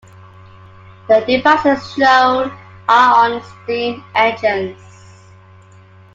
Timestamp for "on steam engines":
3.37-4.79